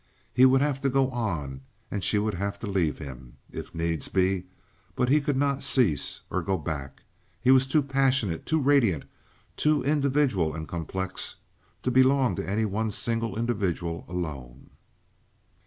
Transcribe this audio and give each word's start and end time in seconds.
He 0.33 0.47
would 0.47 0.61
have 0.61 0.81
to 0.81 0.89
go 0.89 1.11
on, 1.11 1.61
and 1.91 2.03
she 2.03 2.17
would 2.17 2.33
have 2.33 2.57
to 2.61 2.65
leave 2.65 2.97
him, 2.97 3.37
if 3.51 3.75
needs 3.75 4.07
be; 4.07 4.45
but 4.95 5.09
he 5.09 5.21
could 5.21 5.37
not 5.37 5.61
cease 5.61 6.21
or 6.31 6.41
go 6.41 6.57
back. 6.57 7.03
He 7.39 7.51
was 7.51 7.67
too 7.67 7.83
passionate, 7.83 8.47
too 8.47 8.59
radiant, 8.59 9.05
too 9.55 9.83
individual 9.83 10.55
and 10.55 10.67
complex 10.67 11.35
to 11.83 11.91
belong 11.91 12.35
to 12.37 12.49
any 12.49 12.65
one 12.65 12.89
single 12.89 13.37
individual 13.37 14.03
alone. 14.07 14.71